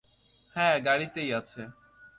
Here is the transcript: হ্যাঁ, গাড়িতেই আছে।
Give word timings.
হ্যাঁ, 0.55 0.75
গাড়িতেই 0.85 1.29
আছে। 1.33 1.61